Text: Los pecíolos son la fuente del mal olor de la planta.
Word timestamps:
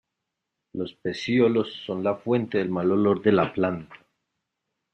Los 0.73 0.95
pecíolos 0.95 1.71
son 1.85 2.03
la 2.03 2.15
fuente 2.15 2.57
del 2.57 2.71
mal 2.71 2.89
olor 2.91 3.21
de 3.21 3.31
la 3.33 3.53
planta. 3.53 3.95